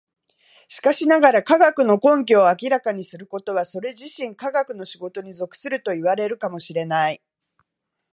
[0.67, 7.21] しかしながら、科学の根拠を明らかにすることはそれ自身科学の仕事に属するといわれるかも知れない。